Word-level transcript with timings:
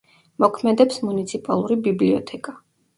მოქმედებს 0.43 0.97
მუნიციპალური 1.11 1.81
ბიბლიოთეკა. 1.87 2.61